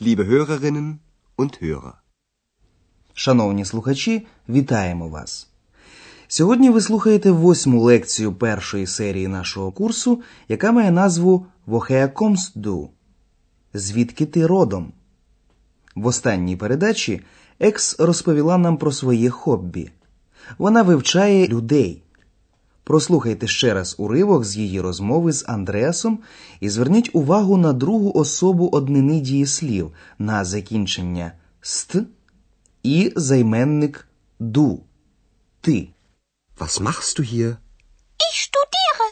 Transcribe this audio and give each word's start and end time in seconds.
liebe 0.00 0.24
Hörerinnen 0.26 0.98
und 1.36 1.62
Hörer. 1.62 1.92
Шановні 3.14 3.64
слухачі, 3.64 4.26
вітаємо 4.48 5.08
вас! 5.08 5.48
Сьогодні 6.28 6.70
ви 6.70 6.80
слухаєте 6.80 7.30
восьму 7.30 7.82
лекцію 7.82 8.32
першої 8.32 8.86
серії 8.86 9.28
нашого 9.28 9.72
курсу, 9.72 10.22
яка 10.48 10.72
має 10.72 10.90
назву 10.90 11.46
«Woher 11.66 12.12
kommst 12.12 12.56
du?» 12.56 12.88
Звідки 13.74 14.26
ти 14.26 14.46
родом? 14.46 14.92
В 15.94 16.06
останній 16.06 16.56
передачі 16.56 17.20
Екс 17.60 18.00
розповіла 18.00 18.58
нам 18.58 18.76
про 18.76 18.92
своє 18.92 19.30
хобі. 19.30 19.90
Вона 20.58 20.82
вивчає 20.82 21.48
людей. 21.48 22.02
Прослухайте 22.90 23.46
ще 23.46 23.74
раз 23.74 23.94
уривок 23.98 24.44
з 24.44 24.56
її 24.56 24.80
розмови 24.80 25.32
з 25.32 25.44
Андреасом 25.48 26.18
і 26.60 26.70
зверніть 26.70 27.10
увагу 27.12 27.56
на 27.56 27.72
другу 27.72 28.12
особу 28.14 28.68
однини 28.68 29.20
дієслів 29.20 29.92
на 30.18 30.44
закінчення 30.44 31.32
ст 31.60 31.96
і 32.82 33.12
займенник 33.16 34.08
ду. 34.40 34.82
Ти. 35.60 35.88
Was 36.58 36.80
machst 36.80 37.18
du 37.18 37.22
hier? 37.22 37.56
Ich 38.28 38.36
studiere. 38.48 39.06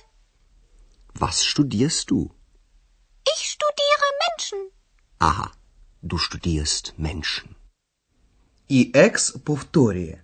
Was 1.21 1.37
studierst 1.53 2.11
du? 2.11 2.21
Ich 3.33 3.43
studiere 3.55 4.09
Menschen. 4.25 4.61
Aha, 5.19 5.49
du 6.03 6.19
studierst 6.19 6.93
Menschen. 6.99 7.47
І 8.69 8.91
екс 8.95 9.31
повторює. 9.31 10.19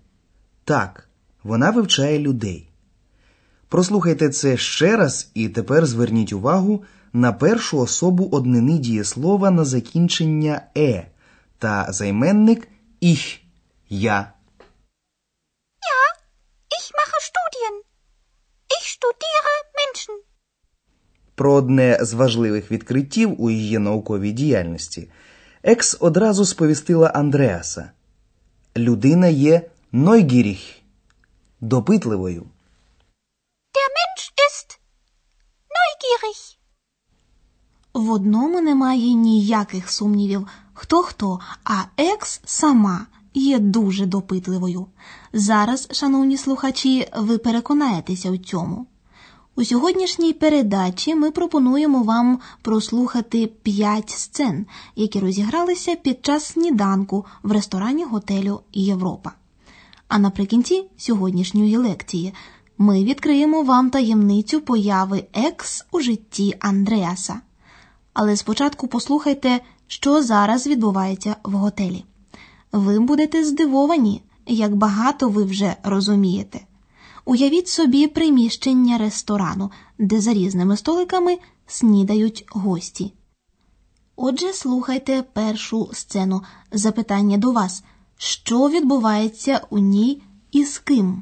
Так, 0.63 1.09
вона 1.43 1.71
вивчає 1.71 2.19
людей. 2.19 2.69
Прослухайте 3.69 4.29
це 4.29 4.57
ще 4.57 4.97
раз 4.97 5.31
і 5.33 5.49
тепер 5.49 5.85
зверніть 5.85 6.33
увагу 6.33 6.83
на 7.13 7.33
першу 7.33 7.79
особу 7.79 8.29
однини 8.31 8.77
дієслова 8.77 9.51
на 9.51 9.65
закінчення 9.65 10.61
е 10.77 11.07
та 11.59 11.87
займенник 11.89 12.67
«ich»– 13.01 13.39
я. 13.89 14.33
Ja, 15.89 16.01
ich 16.77 16.87
mache 16.99 17.19
Studien. 17.29 17.75
Ich 18.77 18.85
studiere 18.95 19.53
Menschen. 19.79 20.15
Про 21.35 21.53
одне 21.53 21.97
з 22.01 22.13
важливих 22.13 22.71
відкриттів 22.71 23.41
у 23.41 23.49
її 23.49 23.79
науковій 23.79 24.31
діяльності 24.31 25.09
Екс 25.63 25.97
одразу 25.99 26.45
сповістила 26.45 27.07
Андреаса. 27.07 27.91
Людина 28.77 29.27
є 29.27 29.61
neugierig– 29.93 30.75
допитливою. 31.61 32.41
Der 33.75 33.89
Mensch 33.97 34.27
ist 34.47 34.79
neugierig. 36.05 36.57
В 37.93 38.11
одному 38.11 38.61
немає 38.61 39.13
ніяких 39.13 39.91
сумнівів. 39.91 40.47
Хто 40.73 41.03
хто, 41.03 41.39
а 41.63 41.83
екс 41.97 42.41
сама 42.45 43.05
є 43.33 43.59
дуже 43.59 44.05
допитливою. 44.05 44.87
Зараз, 45.33 45.87
шановні 45.91 46.37
слухачі, 46.37 47.07
ви 47.17 47.37
переконаєтеся 47.37 48.31
у 48.31 48.37
цьому. 48.37 48.87
У 49.55 49.63
сьогоднішній 49.63 50.33
передачі 50.33 51.15
ми 51.15 51.31
пропонуємо 51.31 52.03
вам 52.03 52.39
прослухати 52.61 53.47
п'ять 53.47 54.09
сцен, 54.09 54.65
які 54.95 55.19
розігралися 55.19 55.95
під 55.95 56.25
час 56.25 56.45
сніданку 56.45 57.25
в 57.43 57.51
ресторані 57.51 58.03
готелю 58.03 58.61
Європа. 58.73 59.31
А 60.07 60.19
наприкінці 60.19 60.89
сьогоднішньої 60.97 61.77
лекції 61.77 62.33
ми 62.77 63.03
відкриємо 63.03 63.63
вам 63.63 63.89
таємницю 63.89 64.61
появи 64.61 65.23
екс 65.33 65.85
у 65.91 65.99
житті 65.99 66.55
Андреаса. 66.59 67.41
Але 68.13 68.35
спочатку 68.35 68.87
послухайте, 68.87 69.59
що 69.87 70.23
зараз 70.23 70.67
відбувається 70.67 71.35
в 71.43 71.51
готелі. 71.51 72.05
Ви 72.71 72.99
будете 72.99 73.45
здивовані, 73.45 74.21
як 74.47 74.75
багато 74.75 75.29
ви 75.29 75.43
вже 75.43 75.75
розумієте. 75.83 76.61
Уявіть 77.25 77.67
собі 77.67 78.07
приміщення 78.07 78.97
ресторану, 78.97 79.71
де 79.97 80.21
за 80.21 80.33
різними 80.33 80.77
столиками 80.77 81.37
снідають 81.67 82.45
гості. 82.49 83.13
Отже, 84.15 84.53
слухайте 84.53 85.23
першу 85.33 85.89
сцену. 85.93 86.41
Запитання 86.71 87.37
до 87.37 87.51
вас: 87.51 87.83
що 88.17 88.69
відбувається 88.69 89.61
у 89.69 89.77
ній 89.77 90.21
і 90.51 90.65
з 90.65 90.79
ким? 90.79 91.21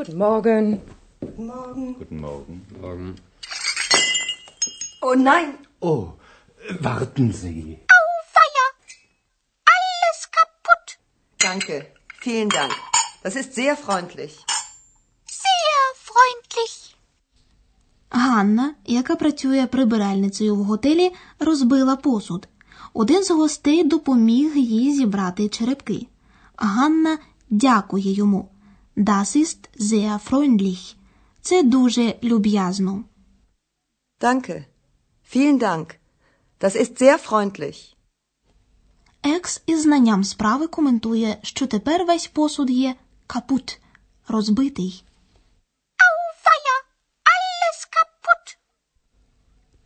Guten 0.00 0.16
Morgen. 0.16 0.80
Guten 1.20 1.46
Morgen. 1.46 1.94
Guten 1.98 2.20
Morgen. 2.26 2.56
Morgen. 2.80 3.08
Oh 5.02 5.14
nein, 5.14 5.48
Oh, 5.80 6.02
warten 6.80 7.26
Sie. 7.40 7.78
Au, 7.96 8.06
Feier. 8.34 8.68
Alles 9.74 10.18
kaputt. 10.36 10.86
danke. 11.46 11.76
Vielen 12.22 12.48
Dank. 12.48 12.72
Das 13.24 13.34
ist 13.36 13.54
sehr 13.54 13.76
freundlich. 13.76 14.32
Sehr 15.44 15.84
freundlich. 16.08 16.74
Ганна, 18.10 18.74
яка 18.86 19.16
працює 19.16 19.66
прибиральницею 19.66 20.56
в 20.56 20.62
готелі, 20.64 21.12
розбила 21.38 21.96
посуд. 21.96 22.48
Один 22.94 23.24
з 23.24 23.30
гостей 23.30 23.84
допоміг 23.84 24.56
їй 24.56 24.94
зібрати 24.94 25.48
черепки. 25.48 26.06
Ганна 26.56 27.18
дякує 27.50 28.12
йому. 28.12 28.48
Das 29.00 29.34
ist 29.34 29.68
sehr 29.78 30.18
freundlich. 30.18 30.96
Це 31.40 31.62
дуже 31.62 32.14
люб'язно. 32.22 33.04
Danke. 34.20 34.64
Vielen 35.34 35.58
Dank. 35.58 35.86
Das 36.60 36.76
ist 36.76 36.98
sehr 37.02 37.18
freundlich. 37.28 37.94
Екс 39.22 39.62
із 39.66 39.82
знанням 39.82 40.24
справи 40.24 40.66
коментує, 40.66 41.38
що 41.42 41.66
тепер 41.66 42.04
весь 42.04 42.26
посуд 42.26 42.70
є 42.70 42.94
капут, 43.26 43.78
розбитий. 44.28 45.04
Alles 47.34 47.80
kaputt. 47.96 48.56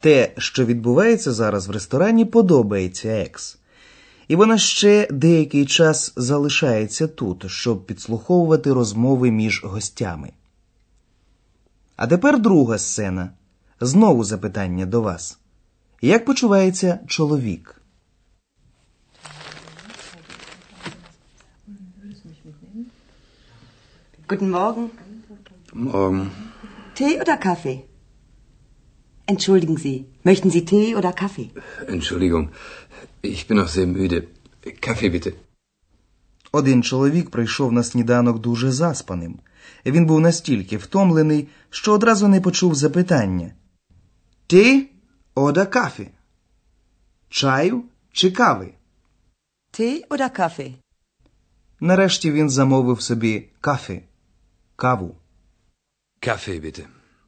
Те, 0.01 0.35
що 0.39 0.65
відбувається 0.65 1.33
зараз 1.33 1.69
в 1.69 1.71
ресторані, 1.71 2.25
подобається 2.25 3.09
екс. 3.09 3.59
І 4.29 4.37
вона 4.37 4.59
ще 4.59 5.09
деякий 5.11 5.67
час 5.67 6.12
залишається 6.17 7.09
тут, 7.09 7.51
щоб 7.51 7.87
підслуховувати 7.87 8.73
розмови 8.73 9.31
між 9.31 9.65
гостями. 9.65 10.33
А 11.97 12.07
тепер 12.07 12.41
друга 12.41 12.79
сцена. 12.79 13.31
Знову 13.81 14.25
запитання 14.25 14.87
до 14.87 15.01
вас. 15.01 15.39
Як 16.03 16.25
почувається 16.25 16.99
чоловік? 17.07 17.81
Guten 24.29 24.51
Morgen. 24.51 24.89
Morgen. 25.75 26.31
Tee 26.95 27.21
oder 27.23 27.37
Kaffee? 27.47 27.94
Entschuldigen 29.27 29.77
Sie, 29.79 30.05
möchten 30.23 30.51
Sie 30.51 30.65
Tee 30.65 30.97
oder 30.97 31.12
Kaffee? 31.12 31.51
Entschuldigung, 31.87 32.51
ich 33.23 33.47
bin 33.47 33.57
noch 33.57 33.69
sehr 33.69 33.87
müde. 33.87 34.19
Kaffee 34.81 35.11
bitte. 35.11 35.33
Один 36.53 36.83
чоловік 36.83 37.31
прийшов 37.31 37.73
на 37.73 37.83
сніданок 37.83 38.39
дуже 38.39 38.73
заспаним. 38.73 39.39
Він 39.87 40.07
був 40.07 40.21
настільки 40.21 40.77
втомлений, 40.77 41.49
що 41.71 41.93
одразу 41.93 42.29
не 42.29 42.41
почув 42.41 42.75
запитання. 42.75 43.51
Ти 44.47 44.89
ода 45.34 45.67
кафе? 45.67 46.07
Чаю 47.29 47.84
чи 48.13 48.31
кави? 48.31 48.75
Tee 49.73 50.07
oder 50.09 50.41
Kaffee? 50.41 50.75
Нарешті 51.81 52.33
він 52.33 52.51
замовив 52.51 53.03
собі 53.03 53.49
кафе, 53.61 54.03
каву. 54.77 55.17
Kaffee 56.21 56.61
bitte. 56.61 56.84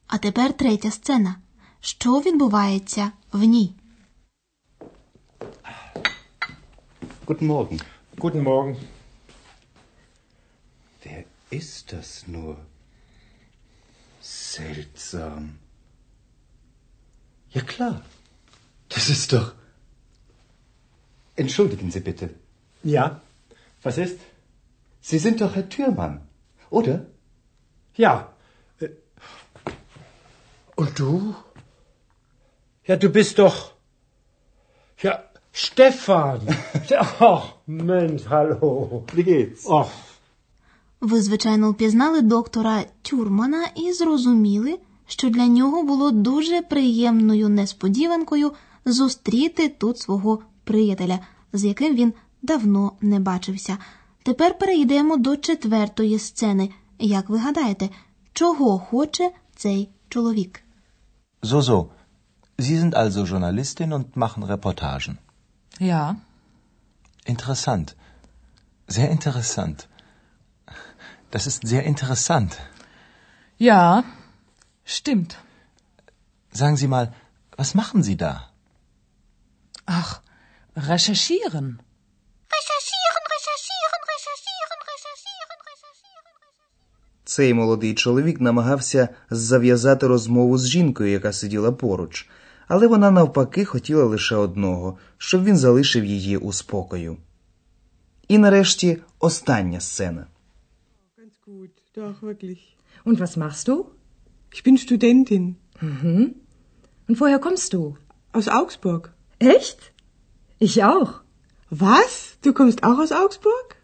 А 0.07 0.19
тепер 0.19 0.53
третя 0.53 0.91
сцена. 0.91 1.37
Що 1.86 2.20
відбувається 2.20 3.12
в 3.32 3.44
ній? 3.44 3.74
Guten 7.28 7.48
Morgen. 7.48 7.82
Guten 8.18 8.44
Morgen. 8.44 8.76
Wer 11.06 11.24
ist 11.60 11.84
das 11.94 12.10
nur? 12.28 12.56
Seltsam. 14.22 15.44
Ja 17.56 17.62
klar. 17.74 17.96
Das 18.90 19.06
ist 19.16 19.28
doch. 19.34 19.48
Entschuldigen 21.36 21.90
Sie 21.92 22.02
bitte. 22.10 22.30
Ja, 22.84 23.22
was 23.84 23.98
ist? 23.98 24.20
Sie 25.10 25.20
sind 25.26 25.40
doch 25.42 25.56
Herr 25.56 25.68
Thürmann, 25.70 26.16
oder? 26.70 26.96
Ja. 27.96 28.14
Äh, 28.80 28.90
Und 30.76 31.00
du? 31.00 31.36
Ja, 32.89 32.97
du 32.97 33.09
bist 33.09 33.39
doch. 33.39 33.73
Ja, 35.03 35.13
Stefan. 35.53 36.41
Ach, 37.19 37.47
Mensch, 37.67 38.29
hallo. 38.29 39.03
Wie 39.13 39.25
geht's? 39.25 39.67
Ach, 39.71 39.91
Ви, 41.01 41.23
звичайно, 41.23 41.71
впізнали 41.71 42.21
доктора 42.21 42.85
Тюрмана 43.03 43.67
і 43.75 43.93
зрозуміли, 43.93 44.79
що 45.07 45.31
для 45.31 45.47
нього 45.47 45.83
було 45.83 46.11
дуже 46.11 46.63
приємною 46.63 47.49
несподіванкою 47.49 48.53
зустріти 48.85 49.69
тут 49.69 49.99
свого 49.99 50.39
приятеля, 50.65 51.19
з 51.53 51.65
яким 51.65 51.95
він 51.95 52.13
давно 52.43 52.93
не 53.01 53.21
бачився. 53.21 53.79
Тепер 54.23 54.59
перейдемо 54.59 55.17
до 55.17 55.37
четвертої 55.37 56.19
сцени. 56.19 56.71
Як 56.99 57.29
ви 57.29 57.39
гадаєте, 57.39 57.89
чого 58.33 58.79
хоче 58.79 59.31
цей 59.57 59.89
чоловік? 60.09 60.61
So. 61.43 61.87
Sie 62.58 62.78
sind 62.78 62.94
also 62.96 63.24
Journalistin 63.24 63.92
und 63.94 64.16
machen 64.16 64.44
Reportagen. 64.44 65.18
Ja, 65.80 66.16
Interessant. 67.26 67.96
Sehr 68.88 69.10
interessant. 69.12 69.88
Das 71.30 71.48
ist 71.48 71.62
sehr 71.68 71.84
interessant. 71.84 72.52
ja, 73.58 74.04
stimmt. 74.84 75.38
Sagen 76.52 76.78
Sie 76.78 76.88
mal, 76.88 77.14
was 77.58 77.74
machen 77.76 78.04
Sie 78.04 78.18
da? 78.18 78.50
Ach, 79.86 80.22
recherchieren. 80.76 81.68
Recherchieren, 82.58 83.24
recherchieren, 83.36 84.02
recherchieren, 84.14 84.80
recherchieren, 84.92 85.60
recherchieren. 85.72 86.36
Цей 87.24 87.54
молодий 87.54 87.94
чоловік 87.94 88.42
намагався 88.42 89.10
зав'язати 89.30 90.08
розмову 90.08 90.58
з 90.58 90.68
жінкою, 90.68 91.12
яка 91.12 91.34
сиділа 91.34 91.72
поруч, 91.72 92.30
Але 92.69 92.87
вона 92.87 93.11
навпаки 93.11 93.65
хотіла 93.65 94.05
лише 94.05 94.37
одного, 94.37 94.99
щоб 95.19 95.45
він 95.45 95.57
залишив 95.57 96.05
її 96.05 96.37
у 96.37 96.53
спокою. 96.53 97.17
І 98.29 98.39
нарешті 98.39 98.99
остання 99.19 99.81
сцена. 99.81 100.27
Und 103.05 103.19
was 103.21 103.37
machst 103.37 103.69
du? 103.69 103.77
Ich 104.55 104.63
bin 104.67 104.77
Studentin. 104.85 105.45
Mhm. 105.81 106.35
Und 107.09 107.17
woher 107.21 107.39
kommst 107.47 107.73
du? 107.75 107.97
Aus 108.33 108.49
Augsburg. 108.49 109.03
Echt? 109.39 109.79
Ich 110.59 110.75
auch. 110.93 111.13
Was? 111.71 112.13
Du 112.45 112.53
kommst 112.53 112.79
auch 112.87 112.99
aus 112.99 113.13
Augsburg? 113.13 113.77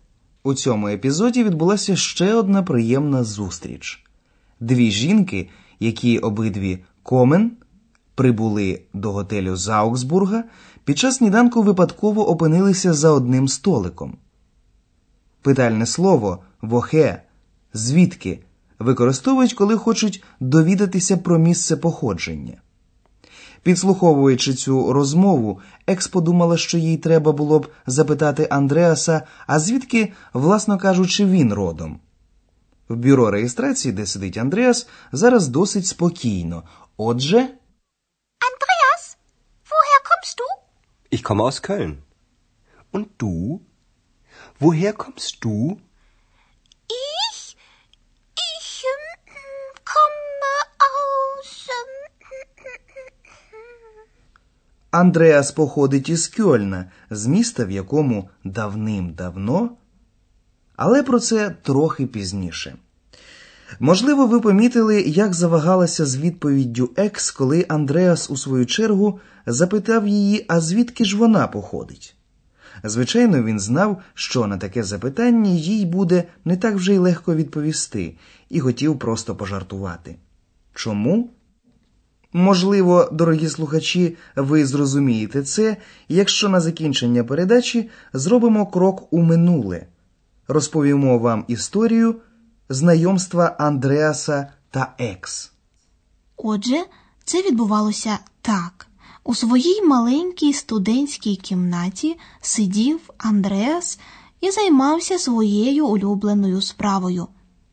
У 0.43 0.55
цьому 0.55 0.89
епізоді 0.89 1.45
відбулася 1.45 1.97
ще 1.97 2.35
одна 2.35 2.63
приємна 2.63 3.25
зустріч. 3.25 4.05
Дві 4.61 4.91
жінки, 4.91 5.51
які 5.81 6.19
обидві 6.19 6.85
комен, 7.03 7.57
прибули 8.15 8.83
до 8.95 9.13
готелю 9.13 9.57
Зауксбурга, 9.57 10.45
під 10.85 10.99
час 10.99 11.17
сніданку 11.17 11.63
випадково 11.63 12.29
опинилися 12.29 12.93
за 12.93 13.11
одним 13.11 13.49
столиком. 13.49 14.17
Питальне 15.43 15.87
слово 15.87 16.39
вохе 16.63 17.23
звідки 17.75 18.39
використовують, 18.79 19.55
коли 19.55 19.77
хочуть 19.77 20.25
довідатися 20.41 21.17
про 21.17 21.39
місце 21.39 21.77
походження. 21.77 22.61
Підслуховуючи 23.63 24.55
цю 24.55 24.93
розмову, 24.93 25.61
Екс 25.87 26.09
подумала, 26.09 26.57
що 26.57 26.79
їй 26.79 26.97
треба 26.97 27.33
було 27.33 27.59
б 27.59 27.69
запитати 27.87 28.49
Андреаса, 28.51 29.23
а 29.47 29.59
звідки, 29.59 30.13
власно 30.33 30.79
кажучи, 30.79 31.25
він 31.25 31.53
родом. 31.53 32.01
В 32.89 32.97
бюро 32.97 33.31
реєстрації, 33.31 33.93
де 33.93 34.07
сидить 34.07 34.37
Андреас, 34.37 34.89
зараз 35.13 35.49
досить 35.49 35.87
спокійно. 35.87 36.63
Отже, 36.97 37.39
Andreas, 37.39 39.05
woher 39.71 40.01
kommst 40.09 40.37
du? 40.39 40.47
Ich 41.15 41.23
komme 41.23 41.43
aus 41.43 41.61
Köln. 41.61 42.03
Und 42.91 43.09
du? 43.19 43.61
Woher 44.59 44.95
kommst 44.95 45.45
du? 45.45 45.79
Ich? 46.89 47.57
Ich 48.51 48.85
ähm, 48.93 49.75
komme 49.93 50.53
aus. 50.91 51.69
Ähm, 51.77 51.93
Андреас 54.91 55.53
походить 55.53 56.09
із 56.09 56.29
Кьольна, 56.29 56.91
з 57.11 57.27
міста, 57.27 57.65
в 57.65 57.71
якому 57.71 58.31
давним-давно, 58.45 59.77
але 60.77 61.03
про 61.03 61.21
це 61.21 61.51
трохи 61.51 62.07
пізніше. 62.07 62.77
Можливо, 63.81 64.27
ви 64.27 64.41
помітили, 64.41 65.01
як 65.01 65.35
завагалася 65.35 66.07
з 66.07 66.17
відповіддю 66.17 66.91
Екс, 66.97 67.31
коли 67.31 67.67
Андреас 67.69 68.31
у 68.31 68.37
свою 68.37 68.67
чергу 68.67 69.21
запитав 69.47 70.09
її, 70.09 70.45
а 70.49 70.61
звідки 70.61 71.05
ж 71.05 71.17
вона 71.17 71.47
походить. 71.47 72.17
Звичайно, 72.85 73.43
він 73.43 73.61
знав, 73.61 74.03
що 74.15 74.47
на 74.47 74.59
таке 74.59 74.83
запитання 74.83 75.51
їй 75.51 75.87
буде 75.87 76.25
не 76.45 76.57
так 76.57 76.75
вже 76.75 76.95
й 76.95 76.99
легко 76.99 77.35
відповісти, 77.35 78.15
і 78.51 78.61
хотів 78.61 78.99
просто 78.99 79.37
пожартувати. 79.37 80.17
Чому? 80.75 81.31
Можливо, 82.33 83.09
дорогі 83.13 83.49
слухачі, 83.49 84.17
ви 84.37 84.67
зрозумієте 84.67 85.43
це, 85.43 85.77
якщо 86.09 86.49
на 86.49 86.61
закінчення 86.61 87.25
передачі 87.25 87.91
зробимо 88.13 88.67
крок 88.67 89.13
у 89.13 89.23
минуле. 89.23 89.87
Розповімо 90.49 91.19
вам 91.19 91.45
історію 91.49 92.15
знайомства 92.73 93.57
Андреаса 93.59 94.53
та 94.71 94.95
Екс. 94.99 95.53
Отже, 96.37 96.85
це 97.25 97.43
відбувалося 97.43 98.19
так. 98.43 98.87
У 99.25 99.35
своїй 99.35 99.83
маленькій 99.83 100.53
студентській 100.53 101.37
кімнаті 101.37 102.19
сидів 102.41 103.11
Андреас 103.19 103.99
і 104.41 104.51
займався 104.51 105.19
своєю 105.19 105.87
улюбленою 105.87 106.63
справою. 106.63 107.27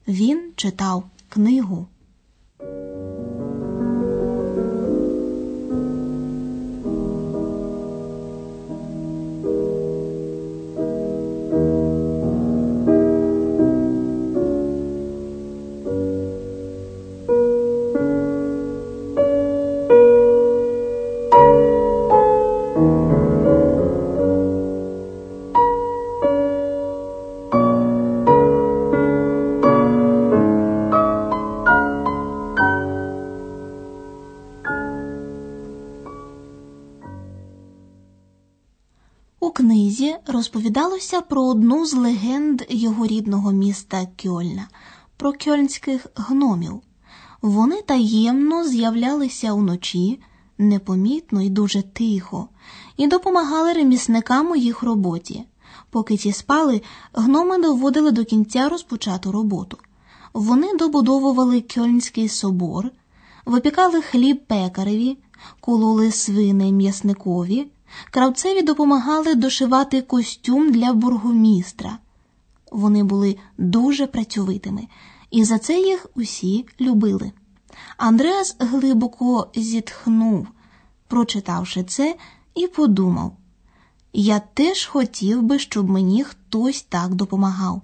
Він 0.07 0.51
читав 0.56 1.04
книгу. 1.30 1.88
Книзі 39.60 40.16
розповідалося 40.28 41.22
про 41.22 41.46
одну 41.46 41.86
з 41.86 41.94
легенд 41.94 42.62
його 42.70 43.08
рідного 43.08 43.51
міста 43.51 44.08
Кьольна, 44.24 44.68
про 45.18 45.34
кьольнських 45.34 46.08
гномів. 46.16 46.82
Вони 47.42 47.82
таємно 47.82 48.68
з'являлися 48.68 49.54
уночі, 49.54 50.20
непомітно 50.58 51.42
і 51.42 51.50
дуже 51.50 51.82
тихо, 51.82 52.50
і 52.98 53.08
допомагали 53.08 53.74
ремісникам 53.74 54.51
у 54.51 54.56
їх 54.56 54.84
роботі. 54.84 55.44
Поки 55.89 56.18
ті 56.18 56.32
спали, 56.32 56.82
гноми 57.13 57.58
доводили 57.58 58.12
до 58.12 58.25
кінця 58.25 58.70
розпочату 58.70 59.32
роботу. 59.32 59.78
Вони 60.34 60.68
добудовували 60.74 61.62
Кьольнський 61.62 62.30
собор, 62.30 62.92
випікали 63.46 64.01
хліб 64.01 64.46
пекареві, 64.48 65.18
кололи 65.60 66.12
свини 66.12 66.72
м'ясникові, 66.72 67.68
кравцеві 68.12 68.62
допомагали 68.62 69.36
дошивати 69.36 70.01
костюм 70.01 70.72
для 70.72 70.93
бургомістра. 70.93 71.98
Вони 72.72 73.03
були 73.03 73.38
дуже 73.58 74.08
працьовитими, 74.08 74.88
і 75.31 75.43
за 75.43 75.60
це 75.60 75.79
їх 75.79 76.08
усі 76.15 76.65
любили. 76.81 77.31
Андреас 77.98 78.55
глибоко 78.60 79.48
зітхнув, 79.55 80.48
прочитавши 81.08 81.84
це, 81.84 82.15
і 82.55 82.67
подумав: 82.67 83.36
я 84.13 84.39
теж 84.39 84.86
хотів 84.86 85.41
би, 85.41 85.60
щоб 85.60 85.89
мені 85.89 86.24
хтось 86.24 86.81
так 86.89 87.15
допомагав. 87.15 87.81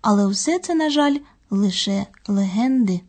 Але 0.00 0.26
все 0.26 0.58
це, 0.58 0.74
на 0.74 0.90
жаль, 0.90 1.16
лише 1.50 2.06
легенди. 2.28 3.00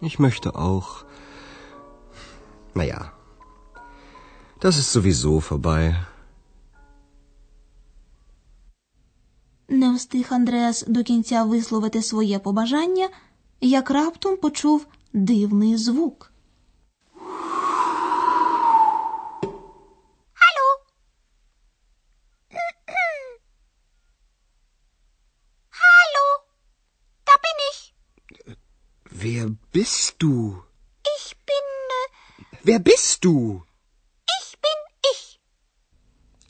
Ich 0.00 0.18
möchte 0.18 0.54
auch. 0.54 1.04
Naja, 2.74 3.12
das 4.60 4.76
ist 4.76 4.92
sowieso 4.92 5.40
vorbei. 5.40 5.96
Не 9.68 9.94
встиг 9.96 10.26
Андреас 10.32 10.84
до 10.86 11.02
кінця 11.02 11.44
висловити 11.44 12.02
своє 12.02 12.38
побажання, 12.38 13.08
як 13.60 13.90
раптом 13.90 14.36
почув 14.36 14.86
дивний 15.12 15.76
звук. 15.76 16.32
Hallo? 20.42 20.68
Hallo? 25.82 26.26
Da 27.26 27.34
bin 27.44 27.58
ich. 27.70 27.80
Wer 29.22 29.56
bist 29.76 30.14
du? 30.22 30.36
Ich 31.16 31.26
bin. 31.48 31.66
Äh, 31.98 32.06
Wer 32.68 32.78
bist 32.78 33.24
du? 33.24 33.62
ich 34.38 34.48
bin 34.64 34.80
ich. 35.12 35.38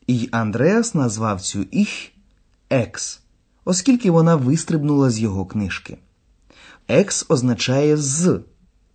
І 0.06 0.28
Андреас 0.32 0.94
назвав 0.94 1.40
цю 1.40 1.58
«ich» 1.58 2.10
екс, 2.70 3.20
оскільки 3.64 4.10
вона 4.10 4.36
вистрибнула 4.36 5.10
з 5.10 5.18
його 5.18 5.46
книжки. 5.46 5.98
Екс 6.88 7.26
означає 7.28 7.96
з. 7.96 8.40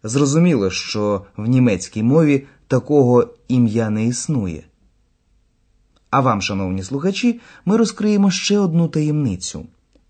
Зрозуміло, 0.03 0.71
що 0.71 1.25
в 1.37 1.47
німецькій 1.47 2.03
мові 2.03 2.47
такого 2.67 3.33
ім'я 3.47 3.89
не 3.89 4.05
існує. 4.05 4.63
А 6.09 6.21
вам, 6.21 6.41
шановні 6.41 6.83
слухачі, 6.83 7.39
ми 7.65 7.77
розкриємо 7.77 8.31
ще 8.31 8.59
одну 8.59 8.87
таємницю. 8.87 9.65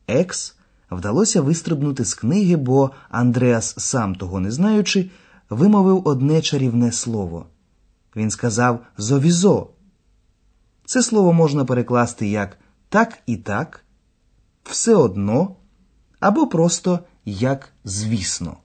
Екс 0.08 0.56
вдалося 0.92 1.42
вистрибнути 1.42 2.06
з 2.06 2.14
книги, 2.14 2.56
бо 2.56 2.92
Андреас, 3.10 3.76
сам 3.78 4.16
того 4.16 4.40
не 4.40 4.52
знаючи, 4.52 5.10
вимовив 5.50 6.02
одне 6.06 6.42
чарівне 6.42 6.92
слово. 6.92 7.46
Він 8.16 8.32
сказав 8.32 8.80
зовізо. 8.98 9.68
Це 10.86 11.04
слово 11.04 11.34
можна 11.34 11.66
перекласти 11.66 12.28
як 12.28 12.58
так 12.90 13.18
і 13.26 13.38
так, 13.38 13.86
все 14.64 14.96
одно 14.96 15.56
або 16.20 16.48
просто 16.48 17.00
як 17.26 17.70
звісно. 17.84 18.58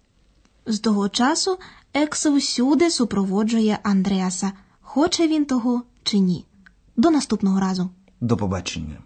З 0.67 0.79
того 0.79 1.09
часу 1.09 1.59
Екс 1.95 2.27
всюди 2.27 2.91
супроводжує 2.91 3.79
Андреаса, 3.83 4.53
хоче 4.81 5.29
він 5.29 5.45
того 5.45 5.83
чи 6.03 6.19
ні. 6.19 6.47
До 6.97 7.11
наступного 7.11 7.61
разу. 7.61 7.91
До 8.21 8.37
побачення. 8.37 9.06